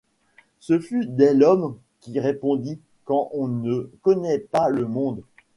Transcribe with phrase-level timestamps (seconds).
[0.59, 5.21] Ce fut Delhomme qui répondit:— Quand on ne connaît pas le monde!